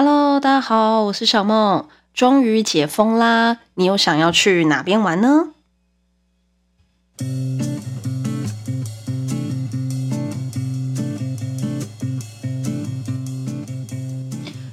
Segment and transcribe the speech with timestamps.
[0.00, 3.58] Hello，大家好，我是小梦，终于解封啦！
[3.74, 5.48] 你有想要去哪边玩呢？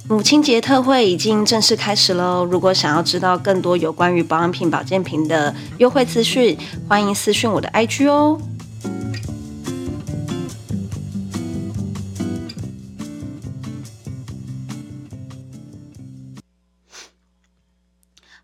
[0.08, 2.46] 母亲节特惠已经正式开始喽！
[2.46, 6.56] 如果想要知道更多有关于保养品、保健品的优惠资讯，
[6.88, 8.40] 欢迎私讯我的 IG 哦。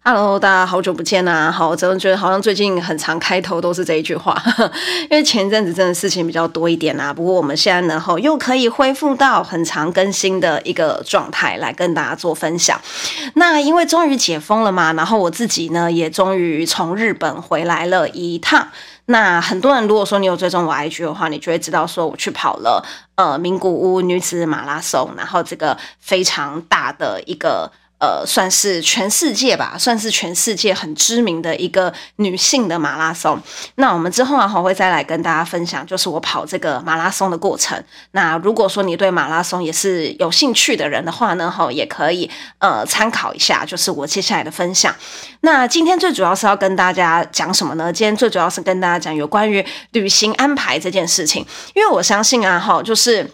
[0.03, 1.51] Hello，大家好久不见呐！
[1.51, 4.35] 好，我真的觉得好像最近很常开头都是这一句话，
[5.11, 7.13] 因为前阵子真的事情比较多一点呐。
[7.13, 12.81] 不过我们现在呢，吼又可以恢复到很常更新的一个状态来跟大家做分享。
[13.35, 18.69] 那因为终于解封了嘛，然后我自己呢也终于从日本回来了一趟。
[19.05, 27.71] 那很多人如果说你有追踪我 IG 的话，你就会知道说我去跑了呃名古屋女子马拉松，然后这个非常大的一个。
[28.01, 33.39] 呃，算是全世界吧，算是全世界很知名的一个女性的马拉松。
[33.75, 37.79] 那我们之后啊，会再来跟大家分享，就是我跑这个马拉松的过程。
[38.13, 42.27] 那如果说你对马拉松也是有兴趣的人的话呢，哈，也可以
[42.57, 44.95] 呃参考一下，就是我接下来的分享。
[45.41, 47.93] 那今天最主要是要跟大家讲什么呢？
[47.93, 53.29] 今天最主要是跟大家讲有关于旅行安排这件事情，因为我相信啊，哈，就是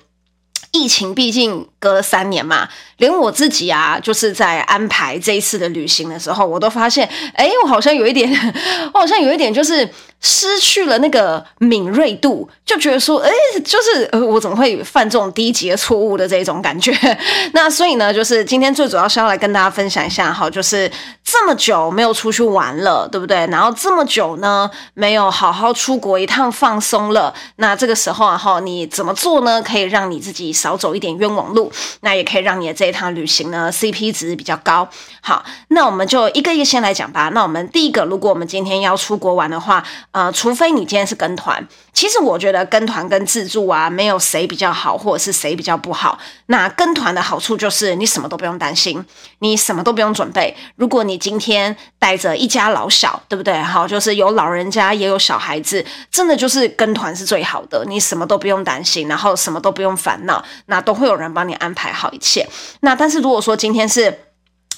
[0.72, 2.68] 疫情毕竟隔了三年嘛。
[2.98, 8.28] 连我自己啊，就是在安排这一次的旅行的时候，我都发现，哎，我好像有一点，
[8.94, 9.88] 我好像有一点就是
[10.20, 13.30] 失去了那个敏锐度，就觉得说，哎，
[13.64, 16.92] 就是呃，我怎么会犯这种低级的错误的这种感觉？
[17.54, 20.92] 那所以呢，就是今天最主要是要来跟大家分享一下哈，就是
[21.24, 23.46] 这么久没有出去玩了，对不对？
[23.48, 29.62] 然后这么久呢，没有好好出国一趟放松了，那这个时候啊哈，你怎么做呢？
[29.62, 31.72] 可以让你自己少走一点冤枉路，
[32.02, 32.88] 那也可以让你的这。
[32.88, 34.88] 一趟旅行呢，CP 值比较高。
[35.20, 37.30] 好，那我们就一个一个先来讲吧。
[37.34, 39.84] 那我们第一个，如果我们今天要出国玩的话，
[40.18, 46.18] 呃，除非你今天是跟团，其实我觉得跟团跟自助啊，没有谁比较好，或者是谁比较不好。
[46.48, 49.06] 那跟团的好处就是你什么都不用担心，
[49.38, 50.58] 你什么都不用准备。
[50.76, 53.62] 如果你今天带着一家老小，对不对？
[53.62, 57.86] 好，就是有老人家也有小孩子，真的就是跟团是最好的。
[57.88, 62.44] 你什么都不用担心，然后什么都不用烦恼，那都会有人帮你安排好一切。
[62.80, 64.27] 那但是如果说今天是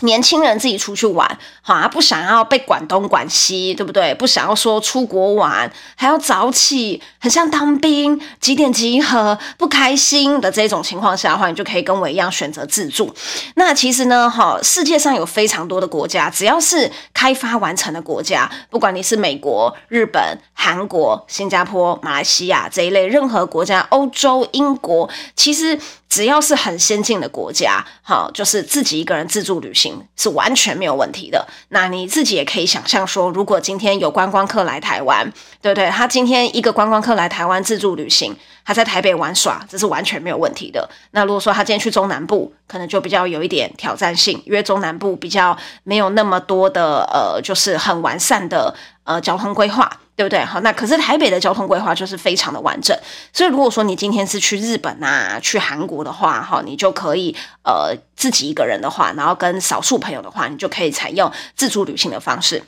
[0.02, 4.14] 年轻人自己出去玩，哈，不想要被管东管西，对不对？
[4.16, 13.14] 不想要说出国玩还要早起，很像当兵，几点集合，不开心的这种情况下的话，你就可以跟我一样选择自助。
[13.56, 20.22] 那其实呢，哈，世界上有非常多的国家，只要是开发完成的国家，不管你是美国、日本、
[20.54, 25.80] 韩国、新加坡、马来西亚这一类任何国家，欧洲、英国，其实。
[26.10, 31.48] 只要是很先进的国家，好，就是自己一个人自助旅行是完全没有问题的。
[31.70, 35.32] 那你自己也可以想象说，如果今天有观光客来台湾，
[35.62, 35.88] 对不对？
[35.90, 40.90] 他今天一个观光客来台湾自助旅行，他在台北玩耍，这是完全没有问题的。
[41.12, 49.88] 那如果说他今天去中南部，可能就比较有一点挑战性，因为中南部比较没有那么多的呃，就是很完善的呃交通规划。
[50.20, 50.44] 对不对？
[50.44, 52.94] 好，那可是台北的交通规划就是非常的完整，
[53.32, 62.62] 所以如果说你今天是去日本啊、去韩国的话，哈，你就可以呃自己一个人的话，然后跟少数朋友的话，你就可以采用自助旅行的方式。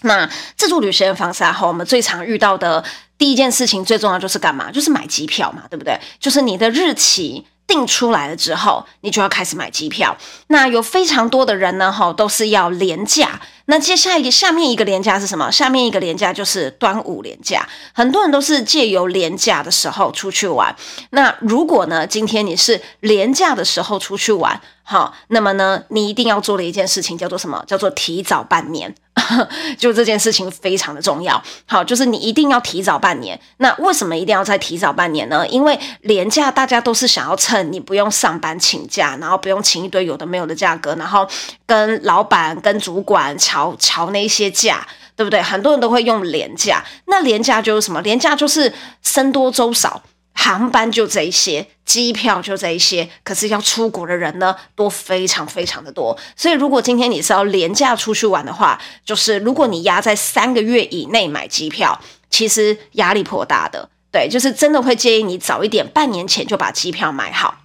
[0.00, 2.84] 那自助旅行的方式啊，哈，我们最常遇到的
[3.16, 4.72] 第一件事情，最重要就是干嘛？
[4.72, 5.96] 就是买机票嘛，对不对？
[6.18, 7.46] 就是你的日期。
[7.66, 10.16] 定出来了之后，你就要开始买机票。
[10.48, 13.40] 那有非常多的人呢，哈，都是要连假。
[13.66, 15.50] 那接下来下面一个连假是什么？
[15.50, 17.66] 下面一个连假就是端午连假。
[17.92, 20.74] 很多人都是借由连假的时候出去玩。
[21.10, 27.62] 那如果呢，今天你是连假的时候出去玩，好，那么呢，你一定要做的一件事情叫做什么？
[27.66, 28.94] 叫做提早半年。
[29.78, 33.38] 就这件事情非常的重要，好，就是你一定要提早半年。
[33.58, 35.46] 那为什么一定要再提早半年呢？
[35.48, 41.28] 因为连假大家都是想要趁你不用上班请假，然后不用请一堆有的没有的价格，然后
[41.66, 45.42] 跟老板、跟主管乔乔那些假，对不对？
[45.42, 48.00] 很多人都会用连假，那连假就是什么？
[48.00, 50.02] 连假就是僧多粥少。
[50.34, 56.16] 航班就这一些，机票就这一些，可是要出国的人呢，都非常非常的多。
[56.36, 62.00] 所以，如果今天你是要廉价出去玩的话，就是如果你压在三个月以内买机票，
[62.30, 63.88] 其实压力颇大的。
[64.10, 67.58] 对，就是真的会建议你早一点，半年前就把机票买好。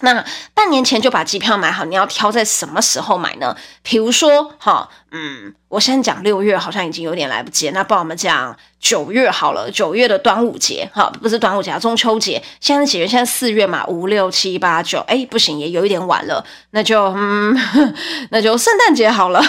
[0.00, 0.22] 那
[0.52, 3.56] 半年前就把机票买好，你要挑在什么时候买呢？
[3.82, 5.54] 比如说，哈，嗯。
[5.68, 7.68] 我先讲六月，好像已经有点来不及。
[7.70, 12.42] 那帮我们讲九月好了，九月的端午节，哈，不是端午节，中秋节。
[12.60, 13.06] 现在几月？
[13.06, 17.54] 现在四月嘛，五六七八九，哎，不行，也有一点晚了，那就嗯，
[18.30, 19.42] 那就圣诞节好了，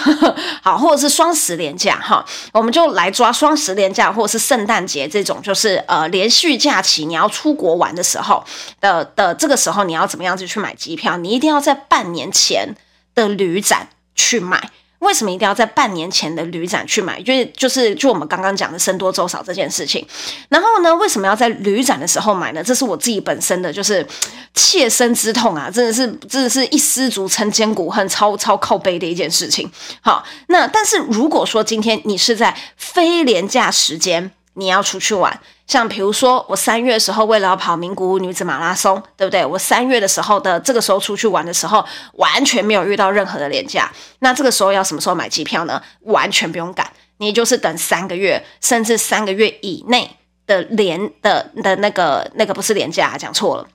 [0.61, 8.43] 好，或者是双十连假，哈，我们就来抓双十连假，或者是圣诞节这种，就是呃连续假期，你要出国玩的时候
[8.81, 11.15] 的的这个时候，你要怎么样子去买机票？
[11.17, 12.75] 你一定要在半年前
[13.13, 14.71] 的旅展去买。
[14.99, 17.21] 为什么一定要在半年前的旅展去买？
[17.21, 20.05] 就是就是就我们刚刚讲的僧多粥少这件事情。
[20.49, 22.63] 然后呢，为什么要在旅展的时候买呢？
[22.63, 24.05] 这是我自己本身的就是
[24.53, 25.69] 切身之痛啊！
[25.69, 29.69] 真的是真的是一失足成千古恨，超超靠背的一件事情。
[30.01, 35.39] 好，那但是如果说今天你是在非廉价时间，你要出去玩。
[35.67, 39.45] 像比如说，我三月的时候为了要跑名古屋女子马拉松，对不对？
[39.45, 43.91] 我三月的时候的这个时候出去玩的时候，完全没有遇到任何的廉价。
[44.19, 45.81] 那这个时候要什么时候买机票呢？
[46.01, 53.67] 完全不用赶，你就是等三个月，甚至三个月以内的连的的那个那个不是廉价，讲错了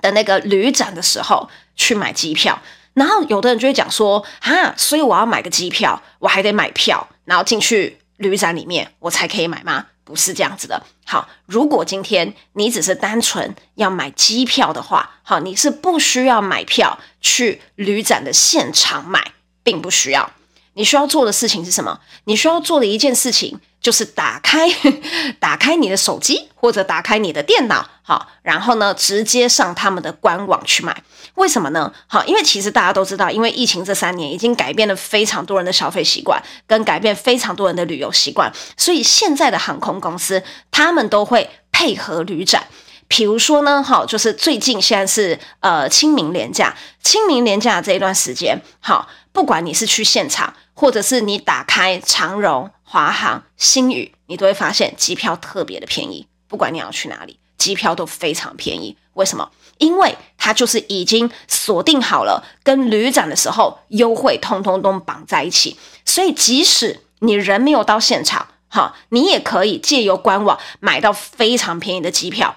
[0.00, 2.58] 的那个旅展的时候去买机票。
[2.94, 9.86] 然后有的人就会讲说，哈，所以我要买个机票，我还得买票，然后进去旅展里面，我才可以买吗？
[10.08, 10.82] 不是这样子的。
[11.04, 19.32] 好，如果今天你只是单纯要买机票的话，好，你是不需要买票去旅展的现场买，
[19.62, 20.30] 并不需要。
[20.78, 21.98] 你需要做的事情是什么？
[22.26, 24.68] 你需要做的一件事情就是打开，
[25.40, 31.02] 打开你的手机或者打开你的电脑，好，然后呢，直接上他们的官网去买。
[31.34, 31.92] 为什么呢？
[32.06, 40.40] 好，因为其实大家都知道，因为疫情这三年已经改变了非常多人的消费习惯，跟改变非常多人的旅游习惯，所以现在的航空公司
[40.70, 42.68] 他们都会配合旅展。
[43.08, 58.96] 比如说呢，好，就是最近现在是呃清明连假，清明连假这一段时间，好，不管你是去现场，或者是你打开长荣、华航、新宇，你都会发现机票特别的便宜，不管你要去哪里，机票都非常便宜。
[59.14, 59.50] 为什么？
[59.78, 72.54] 因为它就是已经锁定好了，跟旅展的时候优惠通通都绑在一起，所以即使你人没有到现场，哈，你也可以借由官网买到非常便宜的机票。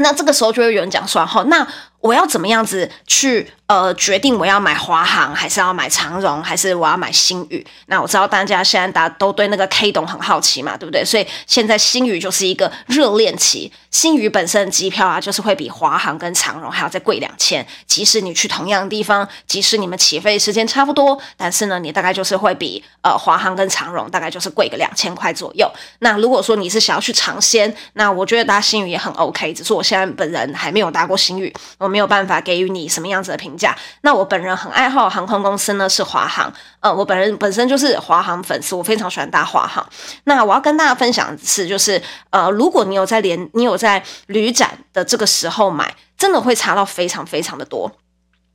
[0.00, 1.66] 那这个时候就会有人讲说，哈，那
[2.00, 3.50] 我要怎么样子去？
[3.70, 7.64] 呃，决定我要买华航还是要买长荣，还是我要买星宇？
[7.86, 11.04] 那我知道大家现在大家都对那个 K 董很好奇嘛，对不对？
[11.04, 13.72] 所以现在星宇就是一个热恋期。
[13.92, 17.64] 星宇本身的机票啊，就是会比华航跟长荣还要再贵两千。
[17.86, 25.70] 即使你去同样的地方，即使你们起飞时间差不多，但是呢，你大概就是会比呃华航跟长荣大概就是贵个两千块左右。
[26.00, 29.54] 那如果说你是想要去尝鲜，那我觉得搭星宇也很 OK。
[29.54, 31.52] 只是我现在本人还没有搭过星宇，
[31.90, 33.76] 没有办法给予你什么样子的评价。
[34.02, 36.50] 那我本人很爱好航空公司呢，是华航。
[36.80, 39.86] 呃，我本人本身就是华航粉丝，我非常喜欢搭华航。
[40.24, 42.00] 那我要跟大家分享的是，就是
[42.30, 47.90] 呃，如果你有在连，你有在旅展的这个时候买，真的会差到非常非常的多。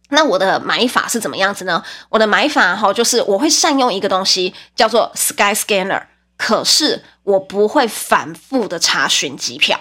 [0.09, 1.83] 那我的买法是怎么样子呢？
[2.09, 6.03] 我的买法哈，就是我会善用一个东西叫做 Sky Scanner，
[6.37, 9.79] 可是我不会反复的查询机票，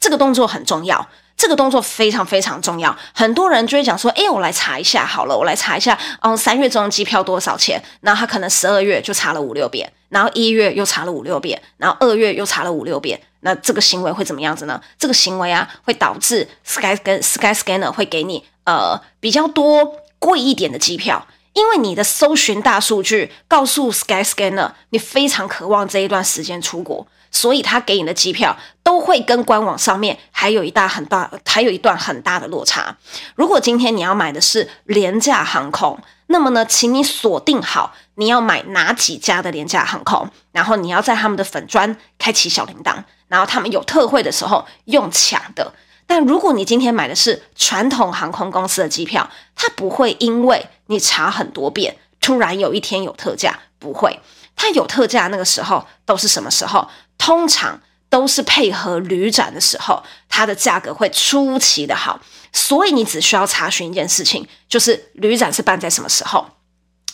[0.00, 1.08] 这个动作很重要。
[1.36, 13.20] 这个动作非常非常重要，很多人就会讲说：“哎，我来查一下好了，我来查一下，嗯，三月中的机票多少钱？”然后他可能十二月就查了五六遍，然后一月又查了五六遍，然后二月又查了五六遍。
[13.40, 14.80] 那这个行为会怎么样子呢？
[14.98, 27.06] 这个行为啊，会导致 Sky 跟 Sky Scanner 会给你呃比较多贵一点的机票，因为你的搜寻大数据告诉 Sky Scanner 你非常渴望这一段时间出国。
[27.36, 32.96] 所以他给你的机票都会跟官网上面还有一大很大，还有一段很大的落差。
[33.34, 45.74] 如果今天你要买的是廉价航空，那么呢，请你锁定好你要买哪几家的廉价航空，然后你要在他们的粉专开启小铃铛，然后他们有特惠的时候用抢的。
[46.06, 54.18] 但如果你今天买的是传统航空公司的机票，它不会因为你查很多遍，突然有一天有特价，不会。
[54.58, 56.88] 它有特价那个时候都是什么时候？
[57.18, 62.20] 通常都是配合旅展的时候，它的价格会出奇的好，
[62.52, 66.46] 所以你只需要查询一件事情，就是旅展是办在什么时候。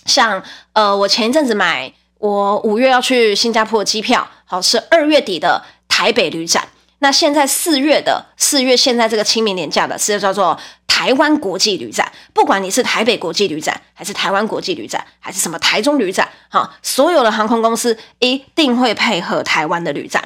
[0.06, 0.42] 像
[0.72, 6.68] 呃，我前一阵子买我五月要去新加坡的机票，好，是二月底的台北旅展。
[7.02, 10.58] 那现在四月的四月，现在这个清明连假的是叫做。
[10.86, 20.22] 台湾国际旅展，不管你是台北国际旅展，还是台湾国际旅展，还是什么台中旅展，哈，所有的航空公司一定会配合台湾的旅展。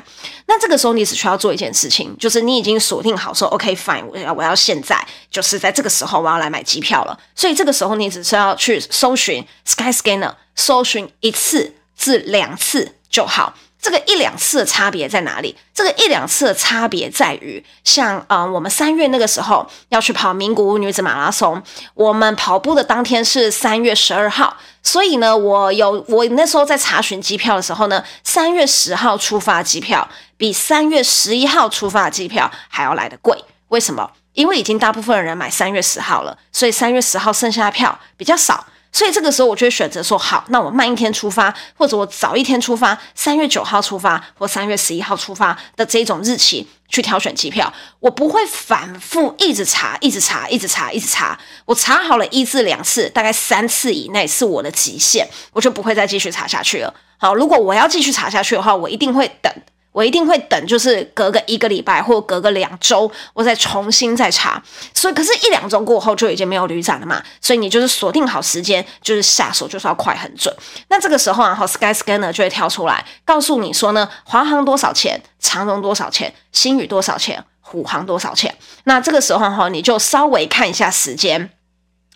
[0.46, 7.18] 那这个时候你只需要做一件事情，就是你已经锁定好说，OK fine，我要我要现在就是在这个时候我要来买机票了。
[7.34, 13.54] 所以这个时候你只需要去搜寻 Skyscanner，搜寻一次至两次就好。
[13.86, 15.56] 这个一两次的差别在哪里？
[15.72, 21.62] 这个一两次的差别在于，像呃，我们三月那个时候要去跑名古屋女子马拉松，
[21.94, 33.40] 我们跑步的当天是三月十二号，所以呢，我有我那时候在查询机票的时候呢，三月十号出发机票比三月十一号出发的机票还要来得贵。
[33.68, 34.10] 为什么？
[34.32, 38.66] 因为已经大部分的人买三月十号了，所以三月十号剩下的票比较少。
[38.92, 47.70] 所以这个时候，我就会选择说好，那我慢一天出发，或者我早一天出发，三月九号出发或三月十一号出发的这种日期去挑选机票。
[48.00, 51.38] 我不会反复一直查，一直查，一直查，一直查。
[51.66, 56.94] 我查好了一至两次，大概三次以内是我的极限，我就不会再继续查下去了。
[57.18, 59.52] 好，如果我要继续查下去的话，我一定会等。
[59.96, 64.62] 我一定会等，就是隔个一个礼拜或隔个两周，我再重新再查。
[64.92, 67.22] 所以，可是，一两周过后就已经没有旅展了嘛。
[67.40, 70.54] 所以，你就是锁定好时间，就是下手就是要快很准。
[70.88, 78.54] 那这个时候啊，哈，Skyscanner 就会跳出来告诉你说呢，华航多少钱，长荣多少钱，新宇多少钱，虎航多少钱。
[78.84, 81.48] 那这个时候哈，你就稍微看一下时间，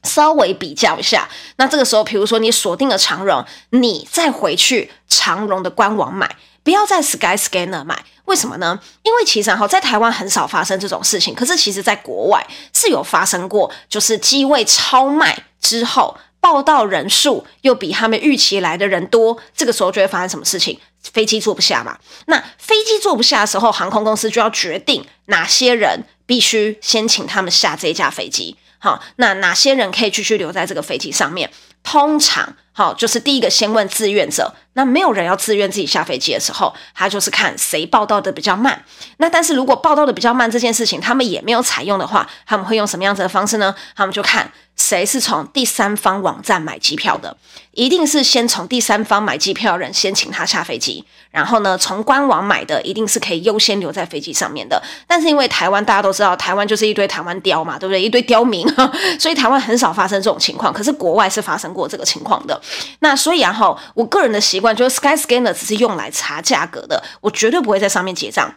[0.02, 1.26] 稍微比较一下。
[1.56, 6.36] 那这个时候，比如说你锁定了长荣，你再回去长荣的官网买。
[6.62, 8.78] 不要在 Skyscanner 买，为什么呢？
[9.02, 20.78] 因为其实哈，在台湾很少发生这种事情，可是其实在国外是有发生过，就是机位超卖之后，报到人数又比他们预期来的人多，这个时候就会发生什么事情？
[21.02, 21.98] 飞机坐不下嘛。
[22.26, 28.54] 那飞机坐不下的时候，航空公司就要决定哪些人必须先请他们下这一架飞机。
[28.78, 31.50] 好，那哪些人可以继续留在这个飞机上面？
[31.82, 34.54] 通常，好，就是第一个先问志愿者。
[34.74, 38.82] 那没有人要自愿自己下飞机的时候，他就是看谁报道的比较慢。
[39.16, 43.74] 那但是如果报道的比较慢这件事情，他们也没有采用的话，他们会用什么样子的方式呢？
[43.96, 44.50] 他们就看
[44.90, 47.36] 谁是从第三方网站买机票的，
[47.70, 54.82] 一定是先从第三方买机票的人先请他下飞机，然后呢，从官网买的一定是可以优先留在飞机上面的。
[55.06, 58.02] 但是因为台湾大家都知道，台湾就是一堆台湾刁嘛，对不对？
[58.02, 58.66] 一堆刁民，
[59.20, 60.72] 所以台湾很少发生这种情况。
[60.72, 62.60] 可是国外是发生过这个情况的。
[62.98, 68.52] 那所以然后我个人的习惯就是 Skyscanner 只是用来查价格的，我绝对不会在上面结账。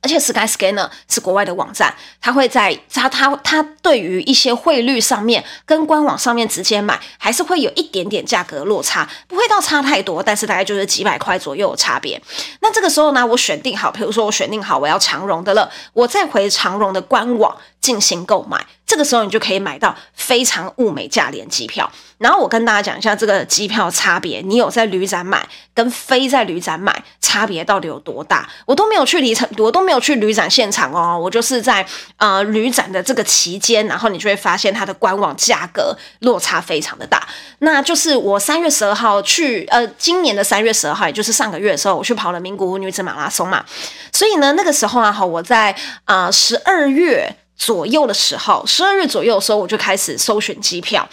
[0.00, 12.20] 而且 Skyscanner 是国外的网站，它会在它它它对于一些汇率上面跟官网上面直接买，还是会有一点点价格落差，不会到差太多，但是大概就是几百块左右的差别。
[12.60, 21.90] 那这个时候呢，我选定好，比如说我选定好我要长荣的了，我再回长荣的官网进行购买，这个时候你就可以买到非常物美价廉机票。
[22.18, 28.48] 然后我跟大家讲一下这个机票差别，你有在旅展买跟非在旅展买差别到底有多大？
[28.66, 31.84] 我都没有去旅展，我都没有去旅展现场哦，我就是在
[32.18, 37.26] 呃旅展的这个期间，然后你就会发现它的官网价格落差非常的大。
[37.60, 43.64] 那就是我三月十二号去，呃，今年的三月十二号，也就是上个月的时候，我去跑了名古屋女子马拉松嘛，
[44.12, 47.34] 所以呢，那个时候啊，哈，我在啊十二月。
[47.58, 51.06] 左右的时候，十二月左右的时候，我就开始搜寻机票。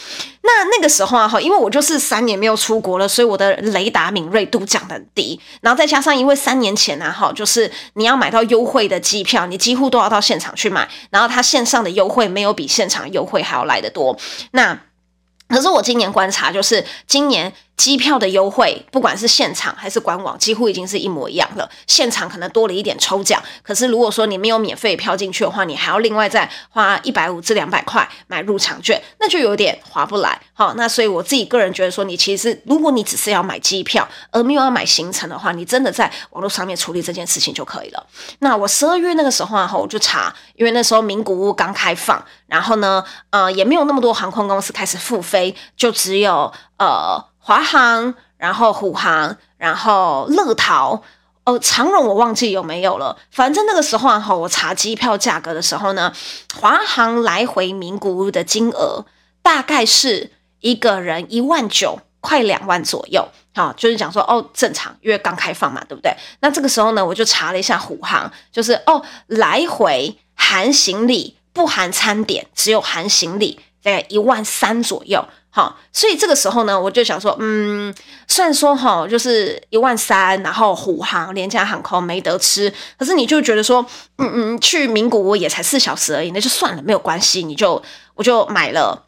[0.44, 5.38] 那那个时候啊，哈，因为我就是三年没有出国了，所以我的雷达敏锐度降得很低。
[5.62, 10.88] 然后再加上，因为三年前啊，哈，就是你要买到优惠的机票，你几乎都要到现场去买。
[11.10, 14.16] 然后它线上的优惠没有比现场优惠还要来得多。
[14.52, 14.80] 那
[15.50, 17.52] 可是我今年观察，就是今年。
[17.78, 21.70] 机票的优惠，不管是现场还是官网，几乎已经是一模一样了。
[21.88, 30.40] 现场可能多了一点抽奖，可是如果说你没有免费票进去的话，你还要另外再花一百五至两百块买入场券，那就有点划不来。
[30.54, 38.08] 好，那所以我自己个人觉得说，你其实如果你只是要买机票，而没有要买行程的话，你真的在网络上面处理这件事情就可以了。
[38.40, 47.22] 那我十二月那个时候啊，我就查，因为那时候名古屋刚开放，然后呢，呃，也没有那么多航空公司开始复飞，就只有呃。
[47.48, 51.04] 华航，然后虎航，然后乐桃，
[51.44, 53.16] 哦，长荣我忘记有没有了。
[53.30, 56.12] 反正那个时候啊，我查机票价格的时候呢，
[56.56, 59.06] 华航来回名古屋的金额
[59.44, 63.30] 大概是一个人一万九，快两万左右。
[63.54, 66.12] 好，就是讲说哦，正常，因为刚开放嘛，对不对？
[66.40, 75.24] 那这个时候呢，我就查了一下虎航，就是哦，来回含行李，不含餐点，只有含行李，大概一万三左右。
[75.58, 77.96] 好，所以这个时候呢，我就想说，嗯，
[78.28, 82.70] 虽然说哈，就是一万三，然后虎航廉价航空没得吃，
[83.00, 83.86] 可是你就觉得说，
[84.18, 87.82] 嗯嗯，去名古屋也才四小时而已，那就算了，没有关系，你就
[88.16, 89.02] 我就买了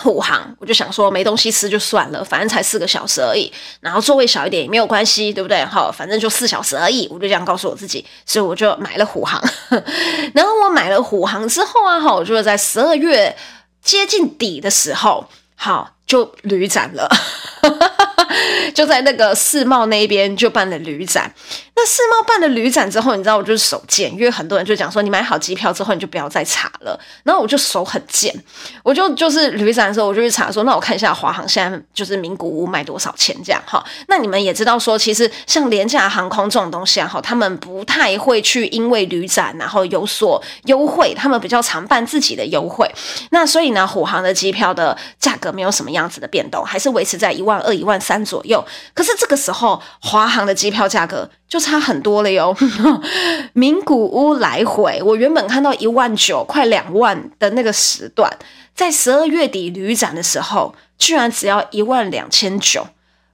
[0.00, 5.64] 虎航，我就想说没东西吃就算了，反正才四个小时而已，然后座位小一点也没有关系，对不对？
[5.64, 9.42] 好，反正就四小时而已，我就这样告诉我自己，所以我就买了虎航。
[10.34, 13.36] 然后我买了虎航之后啊，哈，我就在十二月
[13.82, 15.28] 接近底的时候。
[15.54, 17.08] 好，就旅展了，
[18.74, 21.32] 就在那个世贸那边就办了旅展。
[21.76, 26.98] 那世贸办了旅展之后，你知道我就是手贱，因为很多人就讲说，你买好机票之后你就不要再查了。
[27.24, 28.32] 然后我就手很贱，
[28.84, 33.84] 我就就是旅展的时候我就去查说，那我看一下华航现在就是名古屋卖多少钱这样哈。
[34.06, 42.88] 那你们也知道说，其实像廉价航空这种东西啊哈，他们不太会去因为旅展然后有所优惠，他们比较常办自己的优惠。
[43.30, 48.64] 那所以呢，虎航的机票的价格没有什么样子的变动，还是维持在一万二、一万三左右。
[48.94, 52.54] 可是这个时候，华航的机票价格就差很多了哟。
[53.54, 58.30] 名古屋来回，我原本看到一万九、快两万的那个时段，
[58.74, 62.86] 在十二月底旅展的时候，居然只要一万两千九，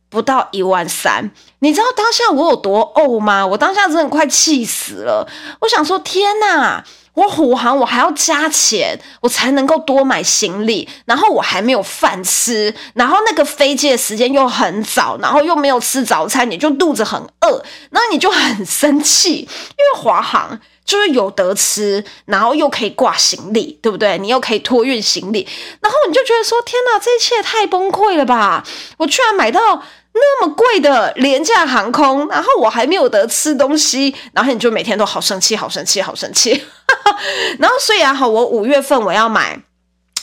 [0.09, 1.31] 不到一万三。
[1.59, 3.45] 你知道当下我有多呕吗？
[3.45, 5.29] 我当下真的快气死了。
[5.61, 6.85] 我想说，天哪！
[7.15, 24.17] 我虎航，我还要加钱，我才能够多买行李，然后我还没有饭吃，然后那个飞机的时间又很早，然后又没有吃早餐，你就肚子很饿，那你就很生气，因为华航就是有得吃，然后又可以挂行李，对不对？
[24.19, 25.47] 你又可以托运行李，
[25.81, 28.65] 然后你就觉得说，天哪，这一切太崩溃了吧！
[28.99, 29.83] 我居然买到。
[30.13, 36.65] 那么贵的廉价航空，然后我还没有得吃东西，然后你就每天都好生气，好生气，好生气。
[37.59, 39.59] 然后虽然哈，我五月份我要买，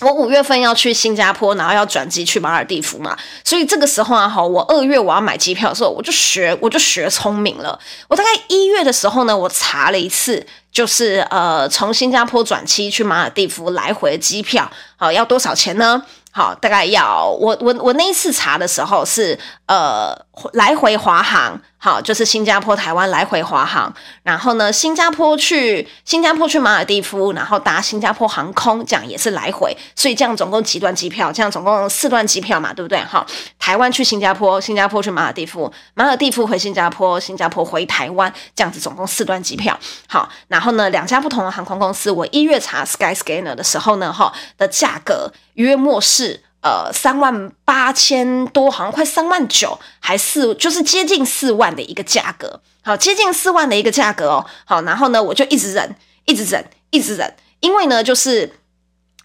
[0.02, 7.80] 我五月份要去新加坡，然后要转机去马尔地夫嘛，所以这个时候啊哈，我二月我要买机票的时候，我就学我就学聪明了。
[8.10, 16.04] 我大概一月的时候呢，我查了一次，就是呃，从新加坡转机去马尔地夫来回的机票，好，要多少钱呢？
[16.38, 20.16] 好，大概要我我我那一次查的时候是呃
[20.54, 23.94] 来回华航，好，就是新加坡台湾来回华航，
[24.24, 31.32] 然后呢新加坡去新加坡去马尔地夫，然后搭新加坡航空，这样也是来回，所以这样总共几段机票？
[31.32, 33.00] 这样总共四段机票嘛，对不对？
[33.02, 33.26] 好，
[33.60, 39.80] 台湾去新加坡，新加坡去马尔地夫，马尔地夫回新加坡，新加坡回台湾，这样子总共四段机票。
[40.08, 46.42] 好，然后呢两家不同的航空公司，我一月查 Skyscanner 的时候呢，哈的价格约莫是。
[46.68, 58.52] 呃，三万八千多，好像快三万九，还四，就是接近四万的一个价格，好，接近四万的一个价格哦，好，然后呢，我就一直忍，一直忍，一直忍，因为呢，就是。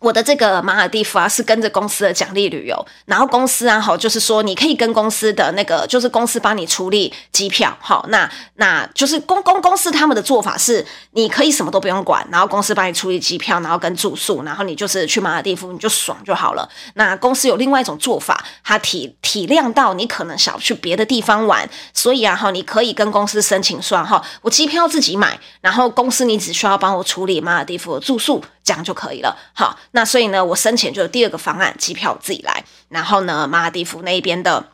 [0.02, 16.68] 我的这个马尔地夫啊，是跟着公司的奖励旅游，然后公司啊，好，就是说你可以跟公司的那个，就是公司帮你处理机票，好，那那就是公公公司他们的做法是，你可以什么都不用管，然后公司帮你处理机票，然后跟住宿，然后你就是去马尔地夫你就爽就好了。
[16.94, 28.44] 那公司有另外一种做法，他体体谅到你可能想去别的地方玩，所以啊，哈，你可以跟公司申请说，哈，我机票自己买，然后公司你只需要帮我处理马尔地夫的住宿。
[28.64, 34.70] 这样就可以了，好，那所以呢，我申请就有第二个方案，机票自己来，然后呢，马尔地夫那边的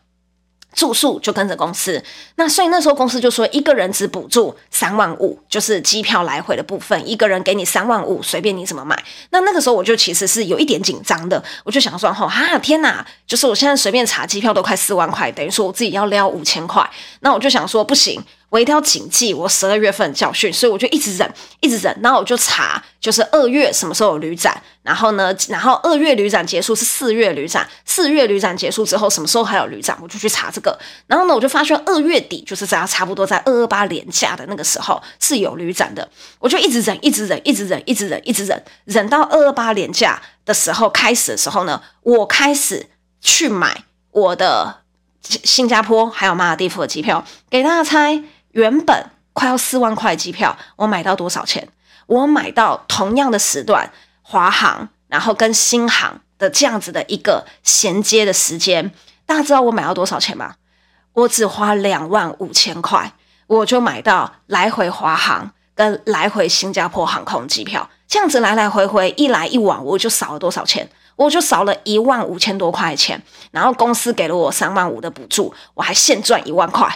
[0.75, 2.05] 住宿就跟着公司，
[2.37, 9.03] 那所以那时候公司就说一个人只补助三万五，就是机票来回的部分，一个人给你三万五，随便你怎么买。
[9.31, 16.89] 那那个时候我就其实是有一点紧张的，我就想说，哈，哈，天哪，就是我现在随便查机票都快四万块，等于说我自己要撩五千块，
[17.21, 18.23] 那我就想说不行。
[18.51, 21.31] 我一定要谨记我十二月份的教训，所以我就一直忍，
[21.61, 21.95] 一直忍。
[22.03, 30.79] 然后我就查，就是二月什么时候有旅展，然后呢，然后二月旅展结束是四月旅展，四月旅展结束之后什么时候还有旅展，我就去查这个。
[31.07, 36.09] 然后呢，我就发现二月底就是在，差不多在二二八连假的那个时候是有旅展的。
[36.39, 42.87] 我就一直忍，一直忍，一直忍，一直忍，一直忍，忍到二二八连假的时候开始的时候呢，我开始
[43.21, 44.79] 去买我的
[45.21, 48.25] 新加坡还有马尔地夫的机票，给大家猜。
[48.59, 51.68] 原本快要四万块机票，我买到多少钱？
[52.07, 53.88] 我买到同样的时段，
[54.23, 58.90] 华航，然后跟新航的这样子的一个衔接的时间，
[59.25, 60.57] 大家知道我买到多少钱吗？
[61.12, 63.12] 我只花两万五千块，
[63.47, 70.90] 我就买到来回华航跟来回新加坡航空机票，这样子来来回回一来一往，我就少了多少钱？
[71.14, 76.92] 我就少了一万五千多块钱，然后公司给了我三万五的补助，我还现赚一万块。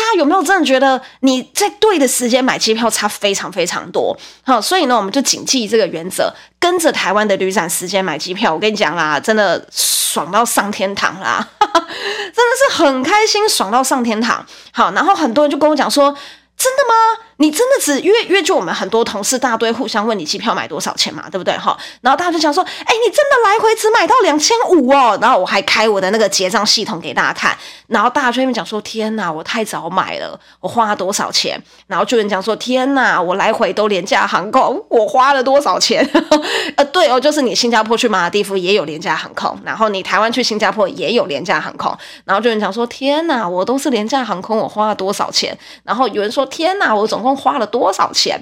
[0.00, 4.16] 大家有没有真的觉得你在对的时间买机票差非常非常多？
[4.42, 8.52] 好，所以呢，我们就谨记这个原则，跟着台湾的旅展时间买机票。
[8.54, 14.44] 我跟你讲啦，真的爽到上天堂啦， 真的是很开心，爽到上天堂。
[14.72, 16.10] 好，然后很多人就跟我讲说
[16.56, 16.94] ：“真的吗？
[17.40, 21.74] 你真的只约约就我们很多同事大堆互相问你机票买多少钱嘛，对不对哈？
[22.02, 25.18] 然后大家就想说，哎，你真的来回只买到两千五哦。
[25.22, 31.58] 然后我还开我的那个结账系统给大家看，然后大家就会讲说，天哪，我太早买了，我花了多少钱？
[31.86, 36.06] 然后就有人讲说，天哪，我来回都廉价航空，我花了多少钱？
[36.76, 45.56] 呃，对哦，就是你新加坡去马尔地夫也有廉价航空，然后你台湾去新加坡也有廉价航空，然后就有人讲说，天哪，我都是廉价航空，我花了多少钱？
[45.84, 48.40] 然后有人说，天哪，我总共花了多少钱？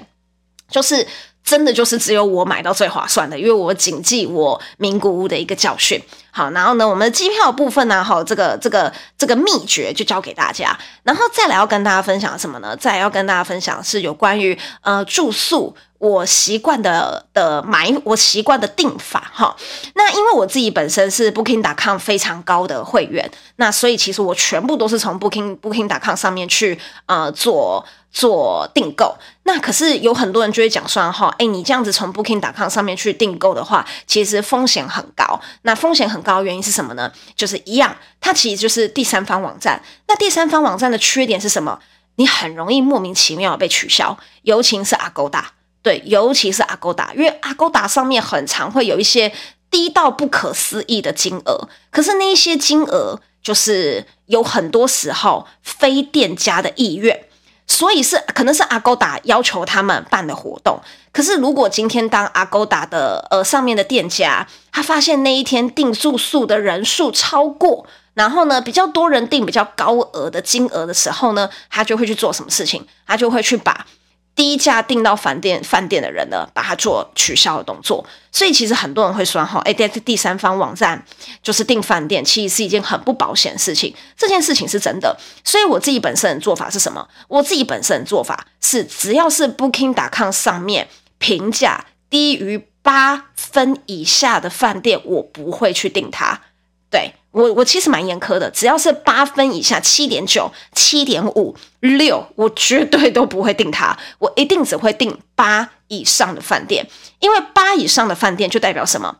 [0.69, 1.07] 就是
[1.43, 5.99] 真的就是只有我买到最划算的，因为我谨记我名古屋的一个教训。
[6.31, 10.77] 好，然后呢，我们的机票部分呢，好，这个这个这个秘诀就教给大家。
[11.01, 12.77] 然后再来要跟大家分享什么呢？
[12.77, 15.75] 再来要跟大家分享是有关于呃住宿。
[15.99, 19.55] 我习惯的的买，我习惯的订法哈。
[19.95, 29.15] 那因为我自己本身是 Booking.com 非常高的会员，那所以其实我全部都是从 Booking Booking.com 上面去呃做做订购。
[29.43, 35.39] 那可是有很多人就会讲说哈，哎，你这样子从 Booking.com 上面去订购的话，其实风险很高。
[35.63, 37.11] 那风险很高原因是什么呢？
[37.35, 39.81] 就是一样，它其实就是第三方网站。
[40.07, 41.77] 那第三方网站的缺点是什么？
[42.15, 45.43] 你很容易莫名其妙被取消，尤其是 Agoda。
[45.81, 49.31] 对，尤其是 Agoda，因为 Agoda 上面很常会有一些
[49.71, 57.27] 低到不可思议的金额，可是那一些金额就是有很多时候非店家的意愿，
[57.65, 60.81] 所以是可能是 Agoda 要求他们办的活动。
[61.13, 72.85] 可是如果今天当 Agoda 的呃上面的店家，他发现那一天订住宿的人数超过，然后呢比较多人订比较高额的金额的时候呢，他就会去做什么事情？
[73.07, 73.87] 他就会去把。
[74.35, 81.03] 低价订到饭店饭店的人呢，把它做取消的动作，所以其实很多人会说哈，哎，在第三方网站
[81.43, 83.93] 就是订饭店，其实是一件很不保险的事情。
[84.17, 87.05] 这件事情是真的，所以我自己本身的做法是什么？
[87.27, 90.87] 我自己本身的做法是，只要是 Booking.com 上面
[91.17, 96.41] 评价低于八分以下的饭店，我不会去订它。
[96.89, 97.13] 对。
[97.31, 103.95] 我我其实蛮严苛的，只要是八分以下，七点九、七点五、六，我绝对都不会定它。
[104.17, 109.17] 我一定只会定八以上的饭店，因为八以上的饭店就代表什么？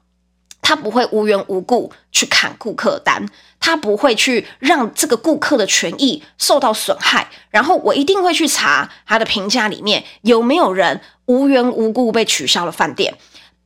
[0.62, 3.24] 他不会无缘无故去砍顾客单，
[3.60, 7.30] 他不会去让这个顾客的权益受到损害。
[7.52, 13.16] 然后我一定会去查他的评价里面有没有人无缘无故被取消了饭店。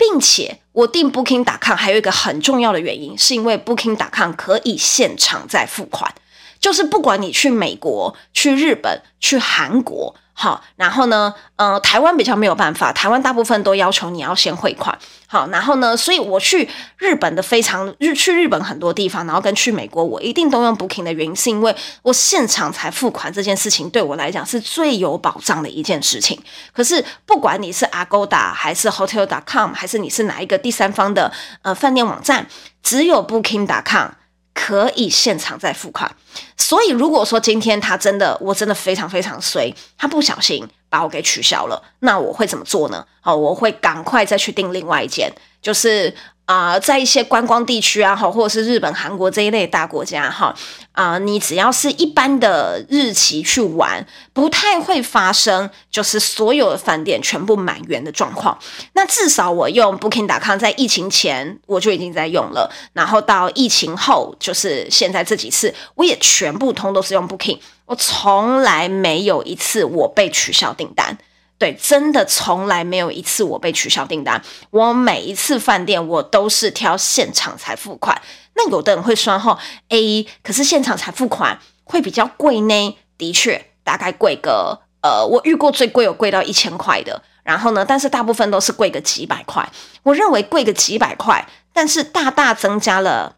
[0.06, 6.14] 并且我订 Booking.com 还有一个很重要的原因，是因为 Booking 打康可以现场再付款，
[6.60, 10.14] 就是不管你去美国、去日本、去韩国。
[10.36, 14.98] 好，然后呢，呃，台湾比较没有办法，台湾大部分都要求你要先汇款。
[15.28, 16.68] 好，然后呢，所以我去
[16.98, 26.42] 日本的非常日去日本很多地方，然后跟去美国，我一定都用 Booking 的原因，是因为我现场才付款这件事情对我来讲是最有保障的一件事情。
[26.74, 32.48] 可是不管你是 Agoda 还是 Hotel.com，还是你是哪一个第三方的呃饭店网站，
[32.82, 34.10] 只有 Booking.com。
[34.54, 36.16] 可以现场再付款，
[36.58, 43.06] 所以如果说今天他真的，我真的非常非常衰，他不小心把我给取消了，那我会怎么做呢？
[43.24, 46.14] 哦，我会赶快再去订另外一件，就是。
[46.46, 50.54] 啊、在一些观光地区啊，哈，或者是日本、韩国这一类大国家，哈，
[50.92, 58.60] 啊，你只要是一般的日期去玩，不太会发生就是所有的饭店全部满员的状况。
[58.92, 71.18] 那至少我用 Booking.com 在疫情前我就已经在用了，然后到疫情后，就是现在这几次，我也全部通都是用 Booking，我从来没有一次我被取消订单。
[71.58, 74.42] 对，真的从来没有一次我被取消订单。
[74.70, 78.22] 我每一次饭店我都是挑现场才付款。
[78.56, 79.58] 那有的人会说哈
[79.90, 82.98] ，A，可是现场才付款会比较贵呢？
[83.18, 87.22] 的确，大概贵个呃，我遇过最贵有贵到一千块的。
[87.44, 89.70] 然后呢，但是大部分都是贵个几百块。
[90.04, 93.38] 我认为贵个几百块，但是大大增加了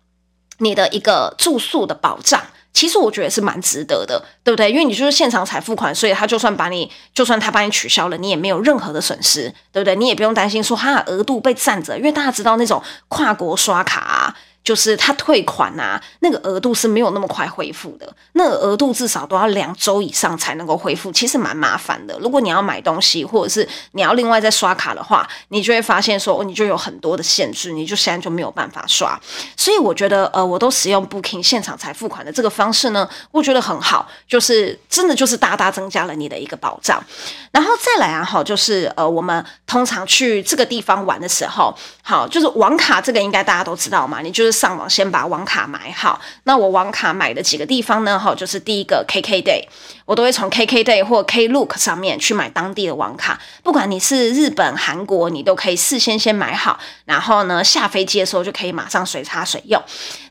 [0.60, 2.42] 你的一个住宿的保障。
[2.76, 4.70] 其实我觉得是蛮值得的，对不对？
[4.70, 9.96] 因为你就是现场才付款，所以他就算把你，就算他把你取消了，你也没有任何的损失，对不对？
[9.96, 14.36] 你也不用担心说他的额度被占着，因为大家知道那种跨国刷卡。
[14.66, 22.18] 就是他退款、啊，那个额度是没有那么快恢复的，那个额度至少都要两周以上才能够恢复，其实蛮麻烦的。
[22.20, 29.20] 如果你要买东西，或者是你要另外再刷卡的话，你就会发现说，你就有很多的限制，你就现在就没有办法刷。
[29.56, 37.00] 所以我觉得，呃，我都使用 Booking 现场才付款的这个方式呢，我觉得很好，就是真的就是大大增加了你的一个保障。
[37.52, 44.55] 然后再来啊，好，就是呃，我们通常去这个地方玩的时候，好，就是网卡这个应该大家都知道嘛，你就是。
[44.56, 46.20] 上网先把网卡买好。
[46.46, 48.18] 那我网卡买的几个地方呢？
[48.18, 49.66] 哈，就是第一个 KKday，
[50.06, 53.40] 我都会从 KKday 或 Klook 上面去买当地的网卡。
[53.62, 59.84] 不管你是日本、韩国，你都可以事先先买好，然后呢，下飞机的时候就可以马上随插随用。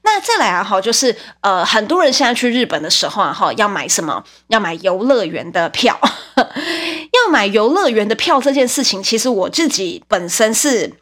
[0.02, 4.24] 那再来啊，哈，就是呃，很多人现在去日本的时候啊，哈，要买什么？
[4.48, 5.98] 要买游乐园的票。
[6.36, 10.94] 要买游乐园的票这件事情，其实我自己本身是。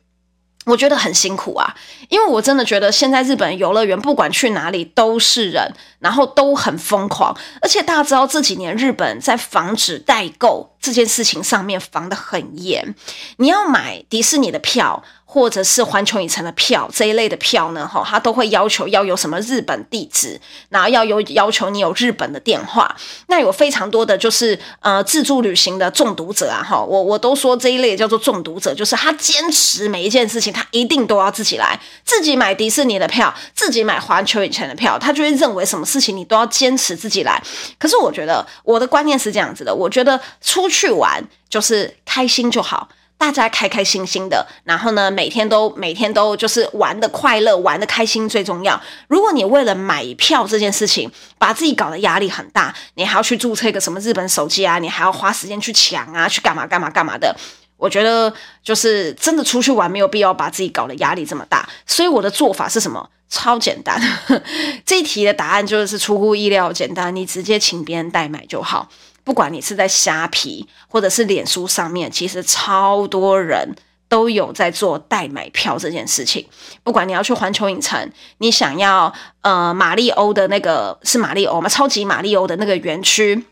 [0.65, 1.75] 我觉得很辛苦啊，
[2.09, 12.95] 因为我真的觉得现在日本游乐园不管去哪里都是人，然后都很疯狂，而且大家知道这几年日本在防止代购这件事情上面防得很严，
[13.39, 15.03] 你要买迪士尼的票。
[15.33, 22.95] 或者是环球影城的票这一类的票呢，哈，他都会要求要有什么日本地址，然后要有要求你有日本的电话。
[23.29, 37.43] 那有非常多的就是呃自助旅行的中毒者啊，哈，我我都说这一类叫做中毒者，就是他坚持每一件事情他一定都要自己来，自己买迪士尼的票，自己买环球影城的票，他就会认为什么事情你都要坚持自己来。
[37.79, 42.87] 可是我觉得我的观念是这样子的，我觉得出去玩就是开心就好。
[43.23, 48.83] 大家开开心心的，然后呢，每天都每天都就是玩的快乐，玩的开心最重要。
[49.07, 51.09] 如果你为了买票这件事情，
[51.39, 57.33] 把自己搞得压力很大，你还要去注册一个什么日本手机啊，你还要花时间去抢啊，去干嘛干嘛干嘛的。
[57.77, 61.69] 我觉得就是真的出去玩没有必要把自己搞得压力这么大。
[61.87, 63.09] 所以我的做法是什么？
[63.29, 64.03] 超简单。
[64.85, 68.89] 这一题的答案就是出乎意料简单，你直接请别人代买就好。
[69.25, 73.75] 不管你是在虾皮或者是脸书上面，其实超多人
[74.09, 76.47] 都有在做代买票这件事情。
[76.83, 81.69] 不管你要去环球影城，你想要呃马里欧的那个是马里欧吗？
[81.69, 83.45] 超级马里欧的那个园区。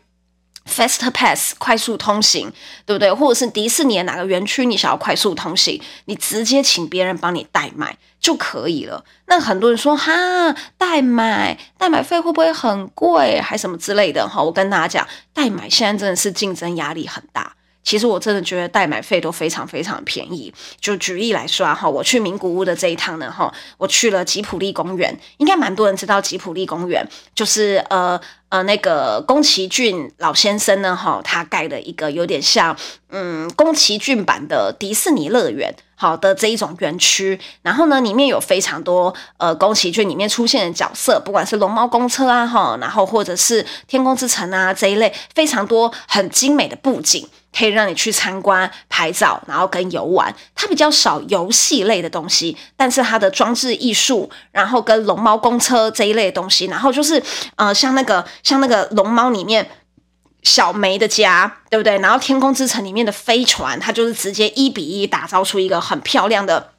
[0.71, 2.51] Fast Pass 快速通行，
[2.85, 3.11] 对不对？
[3.11, 9.03] 或者是迪士尼哪个园区你想要快速通行，你直接请别人帮你代买就可以了。
[9.25, 10.11] 那很多人说哈，
[10.77, 14.27] 代买代买费会不会很贵，还什么之类的？
[14.27, 17.53] 哈，我跟大家讲，代买现在真的是竞争压力很大。
[17.83, 20.53] 其实我真的觉得代买费都非常非常便宜。
[20.79, 28.19] 就举例来说哈，我去名古屋的这一趟呢，哈，我去了吉普力公园，应该蛮多人知道吉普力公园，就是呃。
[28.51, 32.75] 呃，那个宫崎骏老先生呢，哈，他盖的一个有点像，
[33.09, 37.39] 嗯，宫崎骏版的迪士尼乐园，好的这一种园区。
[37.61, 47.27] 然后呢，里面有非常多呃宫崎骏里面出现的角色，不管是龙猫公车啊，哈，然后或者是天空之城啊这一类，非常多很精美的布景。
[47.53, 50.33] 可以让你去参观、拍照，然后跟游玩。
[50.55, 57.21] 它比较少游戏类的东西，但是它的装置艺术，然后跟龙猫公车这一类的东西，然后就是
[57.57, 59.69] 呃，像那个像那个龙猫里面
[60.43, 61.97] 小梅的家，对不对？
[61.99, 66.71] 然后天空之城里面的飞船，它就是直接一比一打造出一个很漂亮的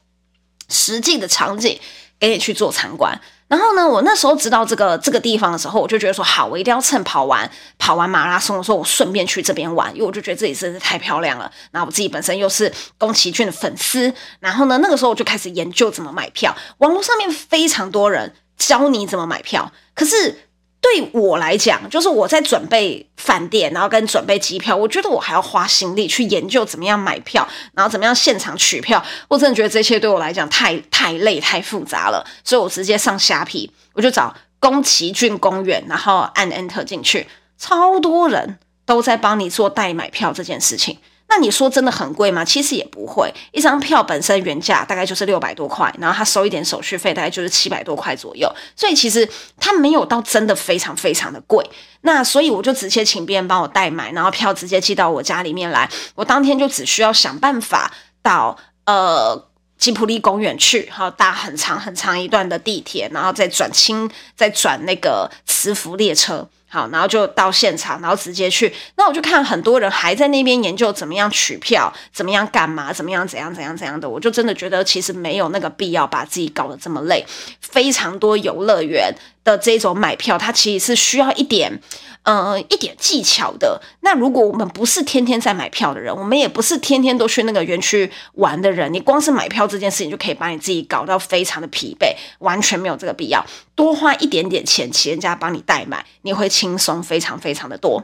[0.69, 1.79] 实际的场景
[2.19, 3.19] 给你去做参观。
[3.47, 11.51] 然后呢，我那时候知道这个这个地方的时候，我就觉得说好，我一定要趁跑完跑完马拉松的时候，我顺便去这边玩，因为我就觉得这里真是太漂亮了。
[11.71, 16.55] 然后我自己本身又是宫崎骏的粉丝，然后呢，那个时候我就开始研究怎么买票。
[16.79, 20.42] 网络上面非常多人教你怎么买票，可是。
[20.83, 29.01] 对我来讲，就是我在准备饭店，然后跟准备机票，我觉得我还要花心力去研究怎么样买票，然后怎么样现场取票。
[29.29, 37.25] 我真的觉得这些对我来讲太太累、太复杂了，所以我直接上虾皮，我就找宫崎骏公园，然后按 Enter 进去，
[37.57, 40.97] 超多人都在帮你做代买票这件事情。
[41.27, 42.45] 那你说真的很贵吗？
[42.45, 49.27] 其实也不会，一张票本身原价大概就是六百多块，然后他收一点手续费，大概就是七百多块左右，所以其实
[49.59, 51.67] 它没有到真的非常非常的贵。
[52.01, 58.55] 那所以我就直接请别人帮我代买，然后票直接寄到我家里面来，我当天就只需要想办法到
[58.85, 59.47] 呃
[59.79, 66.47] 吉普力公园去，然后搭很长很长一段的地铁，然后再转轻再转那个磁浮列车。
[66.73, 68.73] 好，然后就到现场，然后直接去。
[68.95, 74.09] 那我就看很多人还在那边研究怎么样取票，怎么样干嘛，怎么样怎样怎样怎样的。
[74.09, 77.23] 我就真的觉得其实没有那个必要把自己搞得这么累。
[77.61, 81.81] 非常多游乐园的这种买票，它其实是需要一点。
[82.23, 83.81] 呃，一点技巧的。
[83.99, 93.45] 那如果我们不是天天在买票的人，我们也不是天天都去那个园区玩的人，你光是买票这件事情就可以把你自己搞到非常的疲惫，完全没有这个必要。
[93.75, 98.01] 多花一点点钱，请人家帮你代买，你会轻松非常非常的多。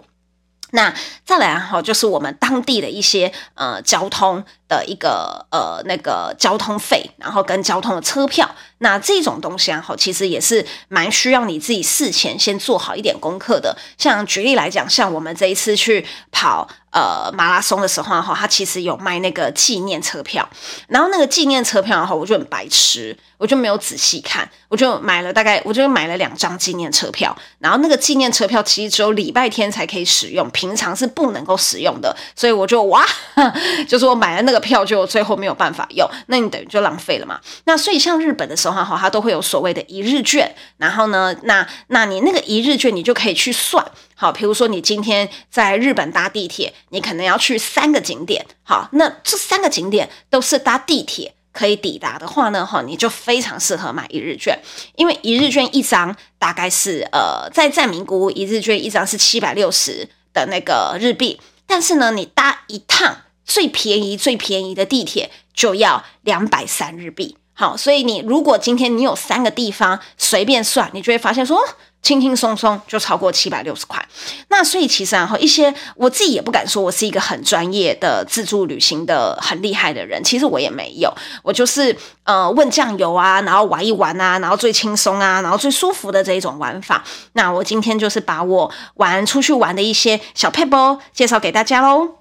[0.71, 0.93] 那
[1.25, 13.75] 再来哈，就是我们当地的一些呃交通的一个呃那个交通费，然后跟交通的车票，那这种东西啊，哈，其实也是蛮需要你自己事前先做好一点功课的。
[13.97, 20.47] 像举例来讲，像我们这一次去跑呃马拉松的时候哈，他其实有卖那个纪念车票，
[20.88, 23.17] 然后那个纪念车票哈，我就很白痴。
[23.39, 33.06] 我就没有仔细看，我就买了大概，我就买了两张纪念车票，然后那个纪念车票其实只有礼拜天才可以使用，平常是不能够使用的，所以我就哇，
[33.88, 37.39] 就是我买了那个票，就最后没有办法用，那你等于就浪费了嘛。
[37.63, 43.82] 那所以像日本的时候哈，它都会有所谓的一日券，然后呢，那那你那个一日券你就可以去算，
[44.21, 51.34] 好，比如说你今天在日本搭地铁，你可能要去三个景点，好，那这三个景点都是搭地铁。
[51.51, 54.58] 可以抵达的话呢，哈，你就非常适合买一日券，
[54.95, 71.59] 因为一日券一张大概是呃，在在名古屋一日券一张是七百六十的那个日币，但是呢，你搭一趟最便宜最便宜的地铁就要两百三日币，好，所以你如果今天你有三个地方随便算，你就会发现说。
[72.01, 74.07] 轻轻松松就超过七百六十块，
[74.47, 81.93] 那所以其实然后一些我自己也不敢说我是一个很专业的自助旅行的很厉害的人，其实我也没有，我就是
[82.23, 87.03] 呃问酱油啊，然后玩一玩啊，然后最轻松啊，然后最舒服的这一种玩法。
[87.33, 92.11] 那我今天就是把我玩出去玩的一些小配包介绍给大家喽。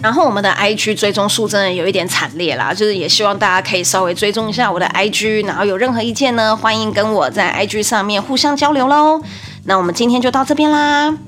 [0.00, 9.20] 然后我们的 IG 追踪数真的有一点惨烈啦，就是也希望大家可以稍微追踪一下我的 IG，然后有任何意见呢，欢迎跟我在 IG 上面互相交流喽。
[9.64, 11.27] 那我们今天就到这边啦。